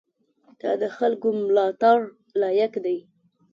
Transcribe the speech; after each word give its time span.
دا 0.61 0.71
د 0.81 0.83
خلکو 0.97 1.27
ملاتړ 1.41 1.97
لایق 2.41 2.73
دی. 2.85 2.97